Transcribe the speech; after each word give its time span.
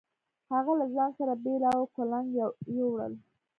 هغه 0.53 0.71
له 0.79 0.85
ځان 0.95 1.09
سره 1.19 1.33
بېل 1.43 1.63
او 1.75 1.81
کُلنګ 1.95 2.27
يو 2.77 2.87
وړل. 2.93 3.13